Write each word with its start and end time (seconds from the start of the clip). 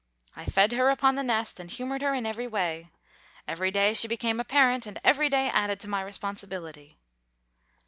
I 0.35 0.45
fed 0.47 0.71
her 0.71 0.89
upon 0.89 1.13
the 1.13 1.21
nest 1.21 1.59
and 1.59 1.69
humored 1.69 2.01
her 2.01 2.11
in 2.15 2.25
every 2.25 2.47
way. 2.47 2.89
Every 3.47 3.69
day 3.69 3.93
she 3.93 4.07
became 4.07 4.39
a 4.39 4.43
parent, 4.43 4.87
and 4.87 4.99
every 5.03 5.29
day 5.29 5.49
added 5.51 5.79
to 5.81 5.87
my 5.87 6.01
responsibility. 6.01 6.97